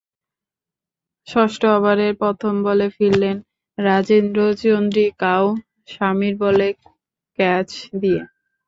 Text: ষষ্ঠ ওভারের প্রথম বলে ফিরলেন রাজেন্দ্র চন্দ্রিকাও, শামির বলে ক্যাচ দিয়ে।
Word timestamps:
ষষ্ঠ 1.27 1.61
ওভারের 1.75 2.13
প্রথম 2.21 2.53
বলে 2.67 2.87
ফিরলেন 2.95 3.37
রাজেন্দ্র 3.77 4.39
চন্দ্রিকাও, 4.61 5.45
শামির 5.91 6.35
বলে 6.43 6.67
ক্যাচ 7.39 7.69
দিয়ে। 8.01 8.21